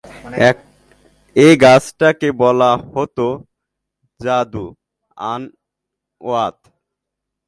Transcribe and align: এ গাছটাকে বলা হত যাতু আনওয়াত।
এ 1.35 1.47
গাছটাকে 1.61 2.29
বলা 2.41 2.71
হত 2.93 3.17
যাতু 4.19 4.63
আনওয়াত। 5.17 6.57